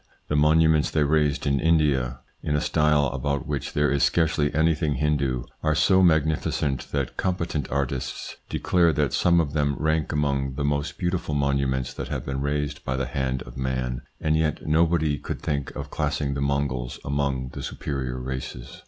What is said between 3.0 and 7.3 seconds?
about which there is scarcely anything Hindoo, are so magnificent that